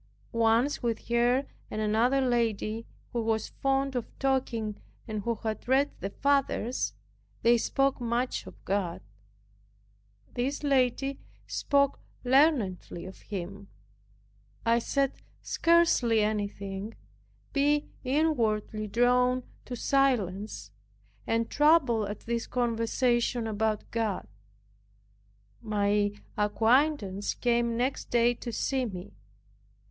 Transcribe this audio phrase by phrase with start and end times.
[0.31, 5.91] Once with her and another lady, who was fond of talking and who had read
[5.99, 6.95] "the fathers,"
[7.43, 9.01] they spoke much of God.
[10.33, 13.67] This lady spoke learnedly of Him.
[14.65, 15.11] I said
[15.43, 16.95] scarcely anything,
[17.53, 20.71] being inwardly drawn to silence,
[21.27, 24.27] and troubled at this conversation about God.
[25.61, 29.13] My acquaintance came next day to see me.